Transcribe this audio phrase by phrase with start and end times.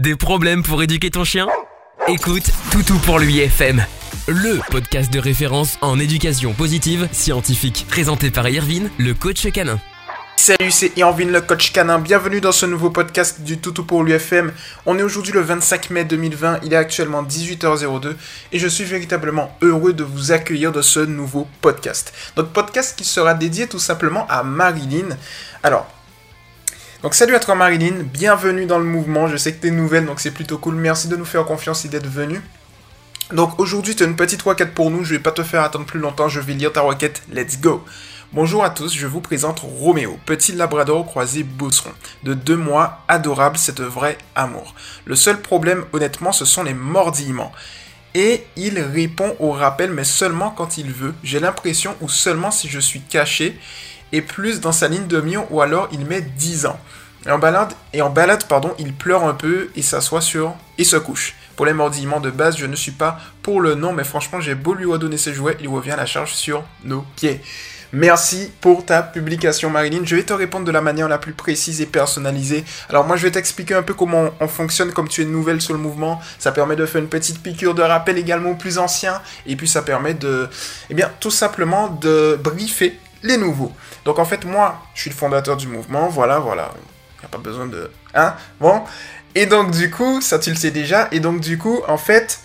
[0.00, 1.46] Des problèmes pour éduquer ton chien?
[2.08, 3.84] Écoute Toutou pour lui FM,
[4.28, 9.78] le podcast de référence en éducation positive scientifique, présenté par Irvine, le coach canin.
[10.36, 11.98] Salut, c'est Irvine le coach canin.
[11.98, 14.54] Bienvenue dans ce nouveau podcast du Toutou pour l'UFM.
[14.86, 18.16] On est aujourd'hui le 25 mai 2020, il est actuellement 18h02
[18.52, 22.14] et je suis véritablement heureux de vous accueillir dans ce nouveau podcast.
[22.36, 25.18] Donc podcast qui sera dédié tout simplement à Marilyn.
[25.62, 25.86] Alors,
[27.02, 30.20] donc salut à toi Marilyn, bienvenue dans le mouvement, je sais que t'es nouvelle donc
[30.20, 32.42] c'est plutôt cool, merci de nous faire confiance et d'être venue.
[33.32, 35.98] Donc aujourd'hui tu une petite requête pour nous, je vais pas te faire attendre plus
[35.98, 37.82] longtemps, je vais lire ta requête, let's go
[38.32, 41.90] Bonjour à tous, je vous présente Roméo, petit labrador croisé bosseron.
[42.22, 44.74] De deux mois, adorable, c'est un vrai amour.
[45.04, 47.52] Le seul problème honnêtement ce sont les mordillements.
[48.14, 52.68] Et il répond au rappel mais seulement quand il veut, j'ai l'impression ou seulement si
[52.68, 53.58] je suis caché
[54.12, 56.78] et plus dans sa ligne de mire ou alors il met 10 ans.
[57.26, 60.84] Et en balade, et en balade pardon, il pleure un peu et s'assoit sur et
[60.84, 61.34] se couche.
[61.56, 64.54] Pour les mordillements de base, je ne suis pas pour le nom, mais franchement, j'ai
[64.54, 67.42] beau lui redonner ses jouets, il revient à la charge sur nos pieds.
[67.92, 70.02] Merci pour ta publication, Marilyn.
[70.04, 72.64] Je vais te répondre de la manière la plus précise et personnalisée.
[72.88, 75.74] Alors moi, je vais t'expliquer un peu comment on fonctionne comme tu es nouvelle sur
[75.74, 76.20] le mouvement.
[76.38, 79.20] Ça permet de faire une petite piqûre de rappel également aux plus anciens.
[79.44, 80.48] Et puis ça permet de,
[80.88, 83.72] eh bien, tout simplement de briefer les nouveaux.
[84.04, 86.72] Donc en fait, moi, je suis le fondateur du mouvement, voilà, voilà.
[87.16, 87.90] Il n'y a pas besoin de...
[88.14, 88.82] Hein Bon.
[89.34, 92.40] Et donc du coup, ça tu le sais déjà, et donc du coup, en fait,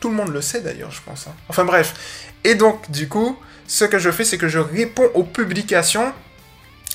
[0.00, 1.26] tout le monde le sait d'ailleurs, je pense.
[1.26, 1.34] Hein.
[1.48, 1.94] Enfin bref.
[2.44, 6.12] Et donc du coup, ce que je fais, c'est que je réponds aux publications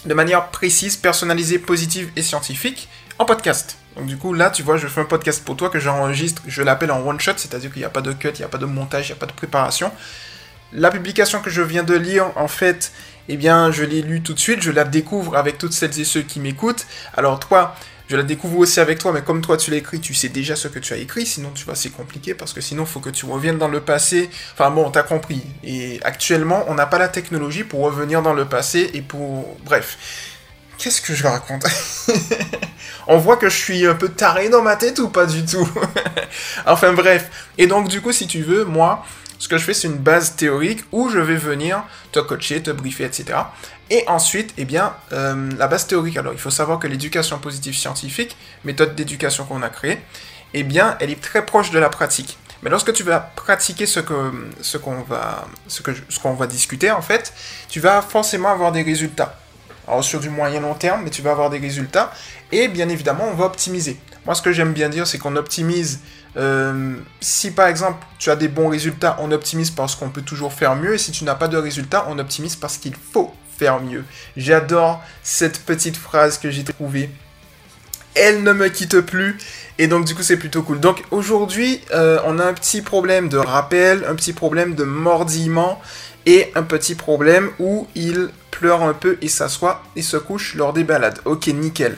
[0.05, 2.89] de manière précise, personnalisée, positive et scientifique
[3.19, 3.77] en podcast.
[3.95, 6.63] Donc du coup, là, tu vois, je fais un podcast pour toi que j'enregistre, je
[6.63, 8.57] l'appelle en one shot, c'est-à-dire qu'il n'y a pas de cut, il n'y a pas
[8.57, 9.91] de montage, il n'y a pas de préparation.
[10.71, 12.91] La publication que je viens de lire, en fait,
[13.29, 16.05] eh bien, je l'ai lu tout de suite, je la découvre avec toutes celles et
[16.05, 16.85] ceux qui m'écoutent.
[17.15, 17.75] Alors toi,
[18.09, 20.55] je la découvre aussi avec toi, mais comme toi tu l'as écrit, tu sais déjà
[20.55, 23.09] ce que tu as écrit, sinon tu vois c'est compliqué parce que sinon faut que
[23.09, 24.29] tu reviennes dans le passé.
[24.53, 25.41] Enfin bon, t'as compris.
[25.63, 29.57] Et actuellement, on n'a pas la technologie pour revenir dans le passé et pour...
[29.63, 29.97] Bref.
[30.77, 31.65] Qu'est-ce que je raconte?
[33.07, 35.67] On voit que je suis un peu taré dans ma tête ou pas du tout?
[36.65, 37.29] Enfin bref.
[37.57, 39.05] Et donc du coup, si tu veux, moi,
[39.43, 41.83] ce que je fais, c'est une base théorique où je vais venir
[42.13, 43.39] te coacher, te briefer, etc.
[43.89, 46.15] Et ensuite, eh bien, euh, la base théorique.
[46.15, 49.99] Alors, il faut savoir que l'éducation positive scientifique, méthode d'éducation qu'on a créée,
[50.53, 52.37] eh bien, elle est très proche de la pratique.
[52.61, 53.99] Mais lorsque tu vas pratiquer ce
[54.61, 57.33] ce qu'on va ce ce qu'on va discuter en fait,
[57.67, 59.37] tu vas forcément avoir des résultats.
[59.85, 62.13] Alors sur du moyen long terme, mais tu vas avoir des résultats
[62.53, 63.99] et bien évidemment, on va optimiser.
[64.25, 65.99] Moi, ce que j'aime bien dire, c'est qu'on optimise
[66.35, 70.53] euh, si par exemple tu as des bons résultats, on optimise parce qu'on peut toujours
[70.53, 70.95] faire mieux.
[70.95, 74.03] Et si tu n'as pas de résultats, on optimise parce qu'il faut faire mieux.
[74.35, 77.09] J'adore cette petite phrase que j'ai trouvée.
[78.15, 79.37] Elle ne me quitte plus.
[79.79, 80.79] Et donc du coup c'est plutôt cool.
[80.79, 85.81] Donc aujourd'hui euh, on a un petit problème de rappel, un petit problème de mordillement
[86.25, 90.73] et un petit problème où il pleure un peu et s'assoit et se couche lors
[90.73, 91.19] des balades.
[91.25, 91.97] Ok nickel.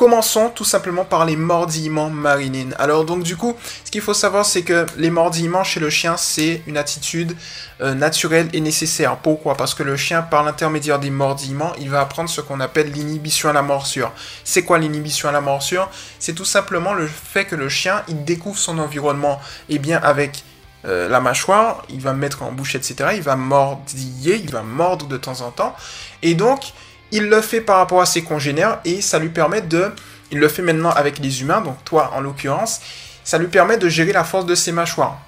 [0.00, 2.74] Commençons tout simplement par les mordillements marinines.
[2.78, 6.16] Alors donc du coup, ce qu'il faut savoir c'est que les mordillements chez le chien
[6.16, 7.36] c'est une attitude
[7.82, 9.18] euh, naturelle et nécessaire.
[9.18, 9.56] Pourquoi?
[9.56, 13.50] Parce que le chien par l'intermédiaire des mordillements, il va apprendre ce qu'on appelle l'inhibition
[13.50, 14.10] à la morsure.
[14.42, 15.90] C'est quoi l'inhibition à la morsure?
[16.18, 19.38] C'est tout simplement le fait que le chien il découvre son environnement
[19.68, 20.44] et eh bien avec
[20.86, 23.10] euh, la mâchoire, il va mettre en bouche, etc.
[23.16, 25.76] Il va mordiller, il va mordre de temps en temps.
[26.22, 26.72] Et donc,
[27.12, 29.92] il le fait par rapport à ses congénères et ça lui permet de...
[30.30, 32.80] Il le fait maintenant avec les humains, donc toi en l'occurrence,
[33.24, 35.18] ça lui permet de gérer la force de ses mâchoires.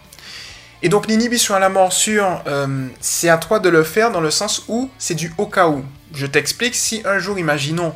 [0.82, 4.30] Et donc l'inhibition à la morsure, euh, c'est à toi de le faire dans le
[4.30, 5.84] sens où c'est du au cas où.
[6.14, 7.94] Je t'explique, si un jour, imaginons,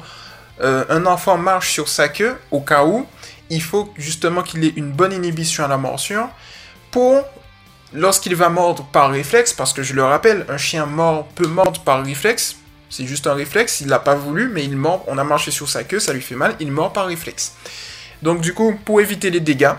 [0.61, 3.07] euh, un enfant marche sur sa queue, au cas où,
[3.51, 6.29] il faut justement qu'il ait une bonne inhibition à la morsure
[6.91, 7.23] pour,
[7.93, 11.81] lorsqu'il va mordre par réflexe, parce que je le rappelle, un chien mord peut mordre
[11.83, 12.57] par réflexe,
[12.89, 15.69] c'est juste un réflexe, il l'a pas voulu, mais il mord, on a marché sur
[15.69, 17.55] sa queue, ça lui fait mal, il mord par réflexe.
[18.23, 19.75] Donc du coup, pour éviter les dégâts,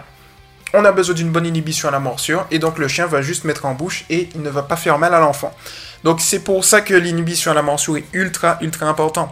[0.73, 3.45] on a besoin d'une bonne inhibition à la morsure, et donc le chien va juste
[3.45, 5.55] mettre en bouche et il ne va pas faire mal à l'enfant.
[6.03, 9.31] Donc c'est pour ça que l'inhibition à la morsure est ultra, ultra important.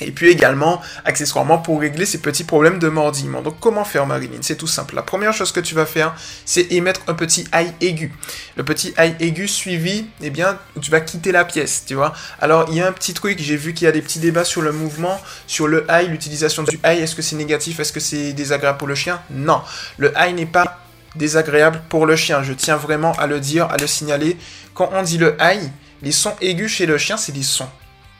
[0.00, 3.42] Et puis également, accessoirement, pour régler ces petits problèmes de mordillement.
[3.42, 4.38] Donc comment faire Marilyn?
[4.40, 4.96] C'est tout simple.
[4.96, 8.12] La première chose que tu vas faire, c'est émettre un petit aïe aigu.
[8.56, 12.12] Le petit aïe aigu suivi, eh bien, tu vas quitter la pièce, tu vois.
[12.40, 14.44] Alors, il y a un petit truc, j'ai vu qu'il y a des petits débats
[14.44, 16.98] sur le mouvement, sur le aïe, l'utilisation du aïe.
[16.98, 17.78] Est-ce que c'est négatif?
[17.78, 19.22] Est-ce que c'est désagréable pour le chien?
[19.30, 19.62] Non.
[19.96, 20.80] Le aïe n'est pas
[21.14, 22.42] désagréable pour le chien.
[22.42, 24.36] Je tiens vraiment à le dire, à le signaler.
[24.74, 25.70] Quand on dit le aïe,
[26.02, 27.68] les sons aigus chez le chien, c'est des sons.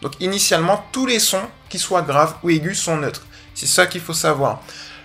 [0.04, 3.22] Donc initialement, tous les sons, qu'ils soient graves ou aigus, sont neutres.
[3.54, 4.62] C'est ça qu'il faut savoir.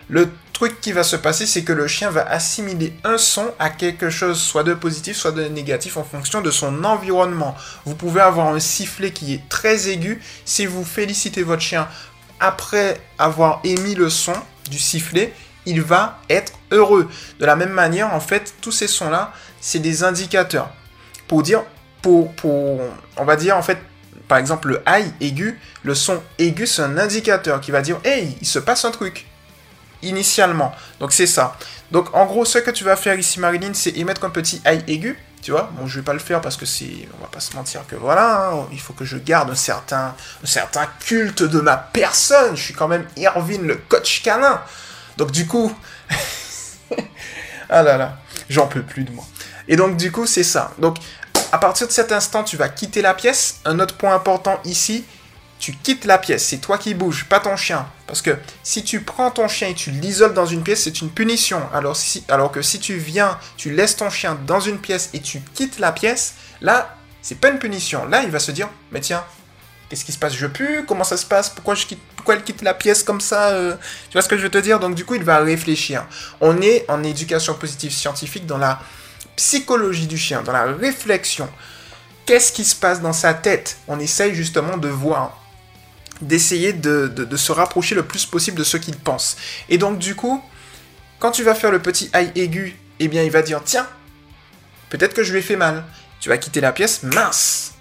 [0.09, 3.69] Le truc qui va se passer, c'est que le chien va assimiler un son à
[3.69, 7.55] quelque chose, soit de positif, soit de négatif, en fonction de son environnement.
[7.85, 10.21] Vous pouvez avoir un sifflet qui est très aigu.
[10.43, 11.87] Si vous félicitez votre chien
[12.41, 14.33] après avoir émis le son
[14.69, 15.33] du sifflet,
[15.65, 17.07] il va être heureux.
[17.39, 19.31] De la même manière, en fait, tous ces sons-là,
[19.61, 20.69] c'est des indicateurs.
[21.29, 21.63] Pour dire,
[22.01, 22.81] pour, pour,
[23.15, 23.77] on va dire, en fait,
[24.29, 28.37] par exemple, le high aigu, le son aigu, c'est un indicateur qui va dire, hey,
[28.39, 29.25] il se passe un truc.
[30.03, 30.73] Initialement.
[30.99, 31.57] Donc, c'est ça.
[31.91, 34.87] Donc, en gros, ce que tu vas faire ici, Marilyn, c'est émettre un petit high
[34.87, 35.17] aigu.
[35.41, 37.55] Tu vois, bon, je vais pas le faire parce que c'est, on va pas se
[37.55, 41.59] mentir que voilà, hein, il faut que je garde un certain, un certain culte de
[41.59, 42.55] ma personne.
[42.55, 44.61] Je suis quand même Irvine, le coach canin.
[45.17, 45.75] Donc, du coup,
[47.69, 48.17] ah là là,
[48.47, 49.25] j'en peux plus de moi.
[49.67, 50.71] Et donc, du coup, c'est ça.
[50.77, 50.97] Donc,
[51.51, 53.59] à partir de cet instant, tu vas quitter la pièce.
[53.65, 55.03] Un autre point important ici,
[55.59, 56.45] tu quittes la pièce.
[56.45, 57.87] C'est toi qui bouges, pas ton chien.
[58.07, 61.09] Parce que si tu prends ton chien et tu l'isoles dans une pièce, c'est une
[61.09, 61.61] punition.
[61.73, 65.19] Alors, si, alors que si tu viens, tu laisses ton chien dans une pièce et
[65.19, 68.05] tu quittes la pièce, là, c'est pas une punition.
[68.05, 69.23] Là, il va se dire, mais tiens,
[69.89, 70.33] qu'est-ce qui se passe?
[70.33, 70.85] Je pue?
[70.87, 71.49] Comment ça se passe?
[71.49, 73.75] Pourquoi je quitte Pourquoi elle quitte la pièce comme ça euh?
[74.09, 74.79] Tu vois ce que je veux te dire?
[74.79, 76.05] Donc du coup, il va réfléchir.
[76.41, 78.79] On est en éducation positive scientifique dans la
[79.39, 81.49] psychologie du chien, dans la réflexion.
[82.25, 83.77] Qu'est-ce qui se passe dans sa tête?
[83.87, 85.41] On essaye justement de voir
[86.19, 89.37] d'essayer de, se rapprocher le plus possible de ce qu'il pense.
[89.69, 90.43] Et donc du coup,
[91.19, 93.87] quand tu vas faire le petit aïe aigu, eh bien il va dire tiens,
[94.89, 95.85] peut-être que je lui ai fait mal.
[96.19, 97.75] Tu vas quitter la pièce, mince.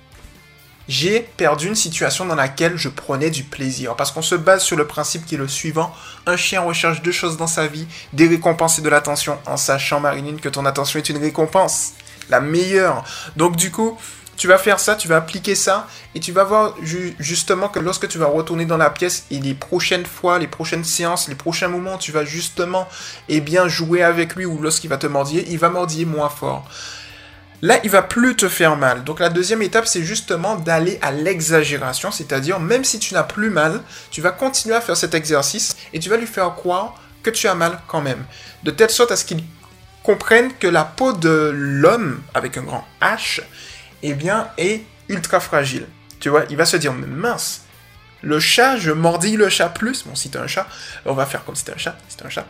[0.89, 3.95] J'ai perdu une situation dans laquelle je prenais du plaisir.
[3.95, 5.95] Parce qu'on se base sur le principe qui est le suivant.
[6.27, 10.01] Un chien recherche deux choses dans sa vie, des récompenses et de l'attention, en sachant,
[10.01, 11.93] Marinine, que ton attention est une récompense.
[12.31, 13.05] La meilleure.
[13.37, 13.99] Donc du coup,
[14.39, 16.75] tu vas faire ça, tu vas appliquer ça, et tu vas voir
[17.19, 20.85] justement que lorsque tu vas retourner dans la pièce et les prochaines fois, les prochaines
[20.85, 22.89] séances, les prochains moments, tu vas justement
[23.29, 26.67] eh bien, jouer avec lui ou lorsqu'il va te mordiller, il va mordiller moins fort.
[27.61, 29.03] Là, il va plus te faire mal.
[29.05, 33.51] Donc la deuxième étape, c'est justement d'aller à l'exagération, c'est-à-dire même si tu n'as plus
[33.51, 37.31] mal, tu vas continuer à faire cet exercice et tu vas lui faire croire que
[37.31, 38.25] tu as mal quand même,
[38.63, 39.43] de telle sorte à ce qu'il
[40.05, 43.43] comprenne que la peau de l'homme avec un grand H
[44.03, 45.87] eh bien, est ultra fragile.
[46.21, 47.63] Tu vois, il va se dire, mince,
[48.23, 50.05] le chat, je mordis le chat plus.
[50.05, 50.67] Bon, si t'es un chat,
[51.05, 52.47] on va faire comme si t'es un chat, si un chat.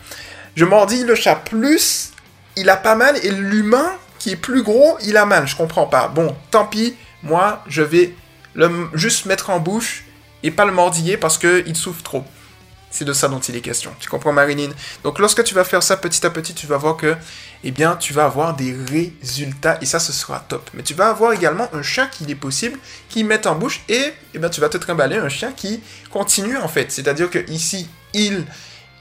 [0.57, 2.13] Je mordis le chat plus,
[2.57, 5.47] il a pas mal, et l'humain, qui est plus gros, il a mal.
[5.47, 6.09] Je comprends pas.
[6.09, 8.15] Bon, tant pis, moi, je vais
[8.55, 10.05] le juste mettre en bouche
[10.43, 12.25] et pas le mordiller parce qu'il souffre trop.
[12.91, 13.93] C'est de ça dont il est question.
[14.01, 14.73] Tu comprends, Marinine
[15.05, 17.17] Donc, lorsque tu vas faire ça petit à petit, tu vas voir que,
[17.63, 20.71] eh bien, tu vas avoir des résultats et ça, ce sera top.
[20.73, 22.79] Mais tu vas avoir également un chien qui est possible,
[23.11, 26.57] qui met en bouche et, eh bien, tu vas te trimballer un chien qui continue
[26.57, 26.91] en fait.
[26.91, 28.47] C'est-à-dire que ici, il,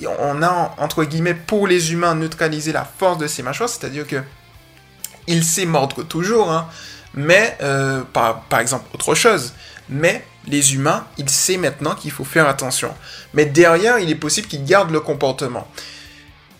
[0.06, 4.22] on a entre guillemets pour les humains neutralisé la force de ses mâchoires, c'est-à-dire que
[5.28, 6.68] il sait mordre toujours, hein,
[7.14, 9.54] mais euh, par, par exemple autre chose.
[9.90, 12.94] Mais les humains, il sait maintenant qu'il faut faire attention.
[13.34, 15.68] Mais derrière, il est possible qu'il garde le comportement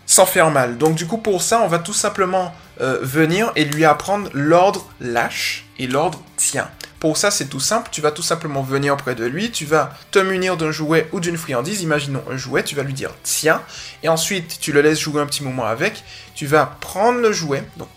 [0.06, 0.78] sans faire mal.
[0.78, 4.86] Donc du coup, pour ça, on va tout simplement euh, venir et lui apprendre l'ordre
[5.00, 6.70] lâche et l'ordre tient.
[7.00, 7.90] Pour ça, c'est tout simple.
[7.92, 9.52] Tu vas tout simplement venir près de lui.
[9.52, 11.82] Tu vas te munir d'un jouet ou d'une friandise.
[11.84, 12.64] Imaginons un jouet.
[12.64, 13.62] Tu vas lui dire tiens.
[14.02, 16.04] Et ensuite, tu le laisses jouer un petit moment avec.
[16.34, 17.64] Tu vas prendre le jouet.
[17.78, 17.90] Donc,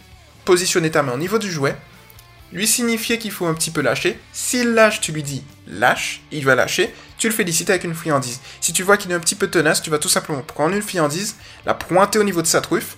[0.45, 1.77] positionner ta main au niveau du jouet
[2.53, 4.19] lui signifier qu'il faut un petit peu lâcher.
[4.33, 6.93] S'il lâche, tu lui dis lâche, il va lâcher.
[7.17, 8.41] Tu le félicites avec une friandise.
[8.61, 10.83] Si tu vois qu'il est un petit peu tenace, tu vas tout simplement prendre une
[10.83, 12.97] friandise, la pointer au niveau de sa truffe,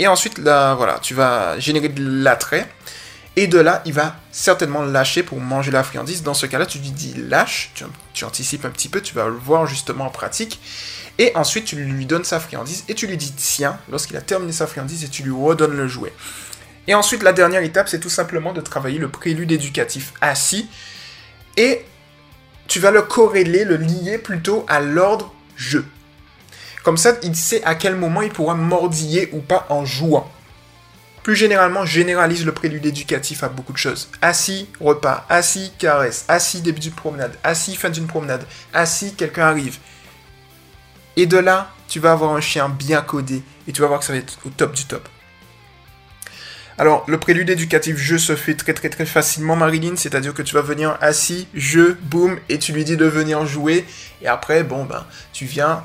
[0.00, 2.66] et ensuite, là, voilà, tu vas générer de l'attrait.
[3.36, 6.22] Et de là, il va certainement lâcher pour manger la friandise.
[6.22, 7.70] Dans ce cas-là, tu lui dis lâche,
[8.14, 10.58] tu, anticipes un petit peu, tu vas le voir justement en pratique.
[11.18, 14.52] Et ensuite, tu lui donnes sa friandise et tu lui dis tiens, lorsqu'il a terminé
[14.52, 16.14] sa friandise, et tu lui redonnes le jouet.
[16.90, 20.68] Et ensuite, la dernière étape, c'est tout simplement de travailler le prélude éducatif assis.
[21.56, 21.84] Et
[22.66, 25.86] tu vas le corréler, le lier plutôt à l'ordre jeu.
[26.82, 30.28] Comme ça, il sait à quel moment il pourra mordiller ou pas en jouant.
[31.22, 34.10] Plus généralement, généralise le prélude éducatif à beaucoup de choses.
[34.20, 38.44] Assis, repas, assis, caresse, assis, début d'une promenade, assis, fin d'une promenade,
[38.74, 39.78] assis, quelqu'un arrive.
[41.16, 44.06] Et de là, tu vas avoir un chien bien codé et tu vas voir que
[44.06, 45.08] ça va être au top du top.
[46.80, 50.54] Alors, le prélude éducatif jeu se fait très très très facilement, Marilyn, c'est-à-dire que tu
[50.54, 53.84] vas venir assis, jeu, boum, et tu lui dis de venir jouer,
[54.22, 55.84] et après, bon, ben, tu viens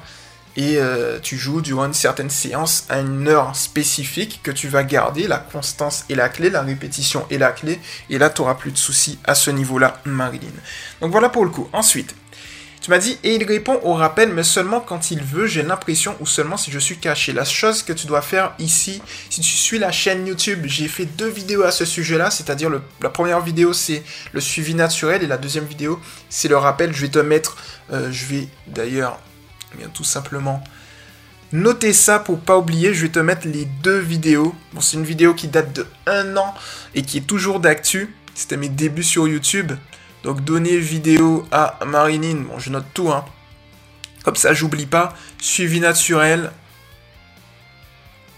[0.56, 4.86] et euh, tu joues durant une certaine séance à une heure spécifique que tu vas
[4.86, 8.56] garder, la constance est la clé, la répétition est la clé, et là, tu n'auras
[8.56, 10.48] plus de soucis à ce niveau-là, Marilyn.
[11.02, 11.68] Donc voilà pour le coup.
[11.74, 12.16] Ensuite,
[12.86, 16.16] Tu m'as dit, et il répond au rappel, mais seulement quand il veut, j'ai l'impression,
[16.20, 17.34] ou seulement si je suis caché.
[17.34, 19.02] La chose que tu dois faire ici,
[19.32, 22.70] si tu suis la chaîne YouTube, j'ai fait deux vidéos à ce sujet-là, c'est-à-dire
[23.02, 26.00] la première vidéo, c'est le suivi naturel, et la deuxième vidéo,
[26.30, 26.94] c'est le rappel.
[26.94, 27.58] Je vais te mettre,
[27.92, 29.20] euh, je vais d'ailleurs,
[29.82, 30.64] eh tout simplement,
[31.54, 34.54] noter ça pour pas oublier, je vais te mettre les deux vidéos.
[34.74, 36.54] Bon, c'est une vidéo qui date de un an,
[36.94, 38.14] et qui est toujours d'actu.
[38.36, 39.72] C'était mes débuts sur YouTube.
[40.26, 43.24] Donc donner vidéo à Marinine, bon je note tout, hein.
[44.24, 45.14] Comme ça j'oublie pas.
[45.40, 46.52] Suivi naturel.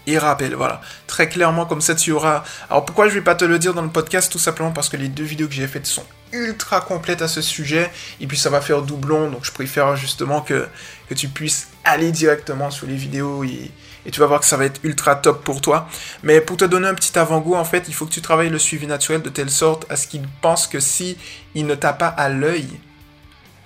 [0.06, 0.82] Et rappel, voilà.
[1.06, 2.44] Très clairement, comme ça tu auras...
[2.68, 4.30] Alors pourquoi je vais pas te le dire dans le podcast?
[4.30, 7.40] Tout simplement parce que les deux vidéos que j'ai faites sont ultra complètes à ce
[7.40, 7.90] sujet.
[8.20, 10.68] Et puis ça va faire doublon, donc je préfère justement que
[11.16, 13.70] tu puisses aller directement sur les vidéos et
[14.08, 15.86] et tu vas voir que ça va être ultra top pour toi.
[16.22, 18.58] Mais pour te donner un petit avant-goût, en fait, il faut que tu travailles le
[18.58, 21.18] suivi naturel de telle sorte à ce qu'il pense que si
[21.54, 22.68] il ne t'a pas à l'œil,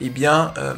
[0.01, 0.75] eh bien, euh,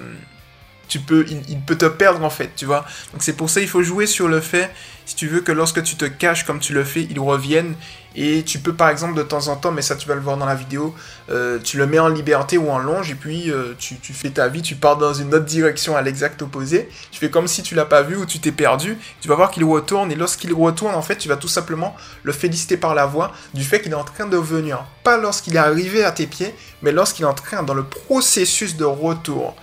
[0.94, 2.84] tu peux, il, peut te perdre en fait, tu vois.
[3.12, 4.70] Donc c'est pour ça il faut jouer sur le fait,
[5.06, 7.74] si tu veux que lorsque tu te caches comme tu le fais, il revienne.
[8.14, 10.36] Et tu peux par exemple de temps en temps, mais ça tu vas le voir
[10.36, 10.94] dans la vidéo,
[11.30, 14.46] euh, tu le mets en liberté ou en longe et puis euh, tu, fais ta
[14.46, 16.88] vie, tu pars dans une autre direction à l'exact opposé.
[17.10, 18.96] Tu fais comme si tu l'as pas vu ou tu t'es perdu.
[19.20, 22.30] Tu vas voir qu'il retourne et lorsqu'il retourne en fait, tu vas tout simplement le
[22.30, 24.84] féliciter par la voix du fait qu'il est en train de venir.
[25.02, 28.76] Pas lorsqu'il est arrivé à tes pieds, mais lorsqu'il est en train dans le processus
[28.76, 29.56] de retour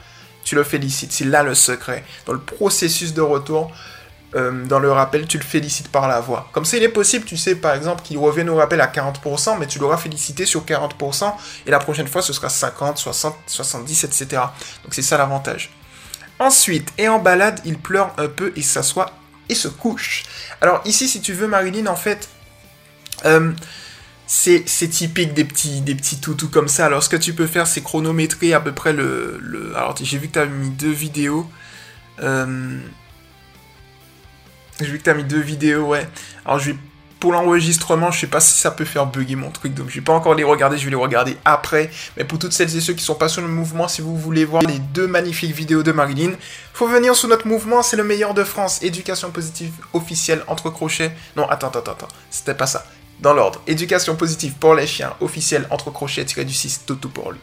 [0.52, 1.14] tu le félicites.
[1.14, 2.04] C'est là le secret.
[2.26, 3.72] Dans le processus de retour,
[4.36, 6.50] euh, dans le rappel, tu le félicites par la voix.
[6.52, 9.58] Comme ça, il est possible, tu sais, par exemple, qu'il revienne au rappel à 40%,
[9.58, 11.34] mais tu l'auras félicité sur 40%,
[11.66, 14.26] et la prochaine fois, ce sera 50, 60, 70, etc.
[14.84, 15.72] Donc c'est ça l'avantage.
[16.38, 19.10] Ensuite, et en balade, il pleure un peu et s'assoit
[19.48, 20.24] et se couche.
[20.60, 22.28] Alors ici, si tu veux, Marilyn, en fait,
[23.24, 23.54] euh,
[24.34, 26.86] c'est typique des petits, des petits toutous comme ça.
[26.86, 29.74] Alors, ce que tu peux faire, c'est chronométrer à peu près le.
[29.76, 31.50] Alors, j'ai vu que tu as mis deux vidéos.
[32.22, 32.80] Euh...
[34.80, 36.08] J'ai vu que tu as mis deux vidéos, ouais.
[36.46, 36.78] Alors, je vais.
[37.20, 40.02] Pour l'enregistrement, je sais pas si ça peut faire bugger mon truc, donc je vais
[40.02, 41.92] pas encore les regarder, je vais les regarder après.
[42.18, 44.44] Mais pour toutes celles et ceux qui sont pas sur le mouvement, si vous voulez
[44.44, 46.32] voir les deux magnifiques vidéos de Marilyn,
[46.74, 48.82] faut venir sur notre mouvement, c'est le meilleur de France.
[48.82, 51.16] Éducation positive officielle entre crochets.
[51.38, 52.88] Non, attends, attends, attends, c'était pas ça
[53.22, 53.62] dans l'ordre.
[53.68, 57.40] Éducation positive pour les chiens, officiel entre crochets tiré du 6, tout, tout pour lui.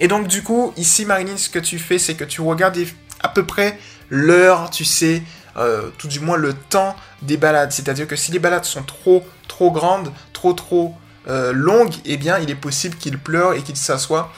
[0.00, 2.78] Et donc du coup, ici Marilyn, ce que tu fais, c'est que tu regardes
[3.20, 3.78] à peu près
[4.10, 5.22] l'heure, tu sais,
[5.56, 7.72] euh, tout du moins le temps des balades.
[7.72, 10.94] C'est-à-dire que si les balades sont trop, trop grandes, trop, trop
[11.28, 14.32] euh, longues, eh bien, il est possible qu'il pleure et qu'il s'assoie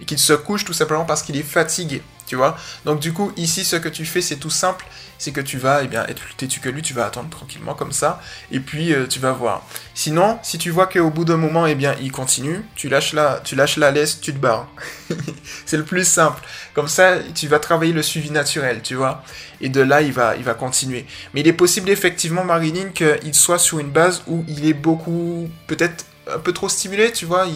[0.00, 2.56] et qu'il se couche tout simplement parce qu'il est fatigué tu vois.
[2.84, 4.86] Donc du coup, ici, ce que tu fais, c'est tout simple,
[5.18, 7.74] c'est que tu vas, eh bien, être plus têtu que lui, tu vas attendre tranquillement
[7.74, 8.22] comme ça,
[8.52, 9.66] et puis euh, tu vas voir.
[9.94, 13.40] Sinon, si tu vois qu'au bout d'un moment, eh bien, il continue, tu lâches la,
[13.42, 14.68] tu lâches la laisse, tu te barres.
[15.66, 16.40] c'est le plus simple.
[16.72, 19.24] Comme ça, tu vas travailler le suivi naturel, tu vois.
[19.60, 21.06] Et de là, il va, il va continuer.
[21.34, 25.50] Mais il est possible effectivement, Marilyn, qu'il soit sur une base où il est beaucoup,
[25.66, 27.48] peut-être un peu trop stimulé, tu vois.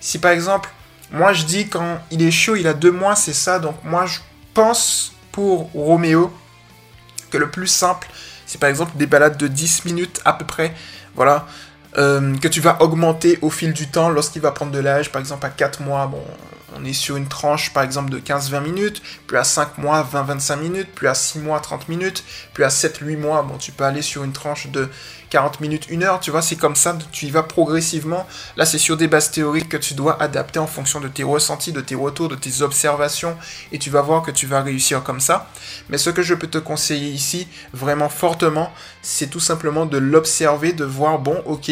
[0.00, 0.70] si par exemple
[1.12, 3.58] moi, je dis quand il est chaud, il a deux mois, c'est ça.
[3.58, 4.20] Donc, moi, je
[4.54, 6.32] pense pour Roméo
[7.30, 8.08] que le plus simple,
[8.46, 10.74] c'est par exemple des balades de 10 minutes à peu près.
[11.14, 11.46] Voilà.
[11.98, 15.20] Euh, que tu vas augmenter au fil du temps lorsqu'il va prendre de l'âge, par
[15.20, 16.22] exemple à 4 mois, bon,
[16.76, 20.60] on est sur une tranche par exemple de 15-20 minutes, plus à 5 mois 20-25
[20.60, 22.22] minutes, plus à 6 mois 30 minutes,
[22.54, 24.88] plus à 7-8 mois, bon tu peux aller sur une tranche de
[25.30, 28.26] 40 minutes, 1 heure, tu vois, c'est comme ça, tu y vas progressivement.
[28.56, 31.72] Là, c'est sur des bases théoriques que tu dois adapter en fonction de tes ressentis,
[31.72, 33.36] de tes retours, de tes observations,
[33.72, 35.48] et tu vas voir que tu vas réussir comme ça.
[35.88, 40.72] Mais ce que je peux te conseiller ici, vraiment fortement, c'est tout simplement de l'observer,
[40.72, 41.70] de voir, bon, ok,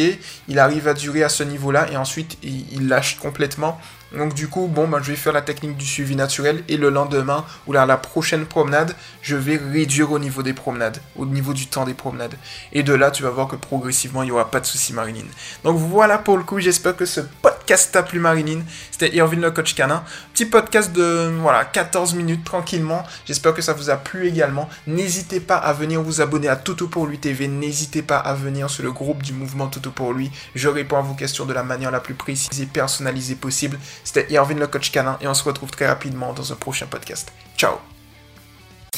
[0.49, 3.81] il arrive à durer à ce niveau-là, et ensuite, il lâche complètement
[4.13, 6.89] donc du coup, bon, ben, je vais faire la technique du suivi naturel et le
[6.89, 11.67] lendemain ou la prochaine promenade, je vais réduire au niveau des promenades, au niveau du
[11.67, 12.35] temps des promenades.
[12.73, 15.27] Et de là, tu vas voir que progressivement, il n'y aura pas de soucis Marilyn.
[15.65, 18.61] Donc voilà pour le coup, j'espère que ce podcast t'a plu Marilyn.
[18.91, 20.03] C'était Irvin le coach canin.
[20.33, 23.05] Petit podcast de voilà 14 minutes tranquillement.
[23.27, 24.69] J'espère que ça vous a plu également.
[24.87, 27.47] N'hésitez pas à venir vous abonner à Toto pour lui TV.
[27.47, 30.31] N'hésitez pas à venir sur le groupe du mouvement Toto pour lui.
[30.55, 33.79] Je réponds à vos questions de la manière la plus précise et personnalisée possible.
[34.11, 37.31] C'était Irvin le coach canin et on se retrouve très rapidement dans un prochain podcast.
[37.59, 37.75] Ciao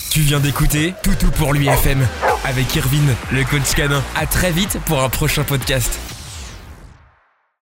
[0.09, 2.07] Tu viens d'écouter Toutou pour lui FM
[2.45, 4.05] avec Irvin le coach canin.
[4.15, 5.99] À très vite pour un prochain podcast.